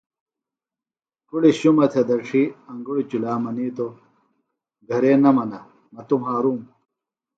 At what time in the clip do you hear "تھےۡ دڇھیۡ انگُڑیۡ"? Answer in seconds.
1.91-3.07